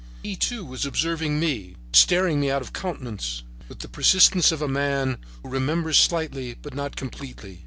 [0.23, 4.67] He, too, was observing me, staring me out of countenance, with the persistence of a
[4.67, 7.59] man who remembers slightly but not completely.